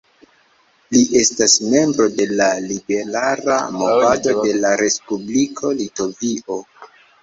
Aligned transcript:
Li 0.95 1.01
estas 1.19 1.53
membro 1.73 2.09
de 2.15 2.27
la 2.41 2.49
Liberala 2.71 3.61
Movado 3.79 4.37
de 4.43 4.59
la 4.67 4.77
Respubliko 4.85 5.77
Litovio. 5.81 6.65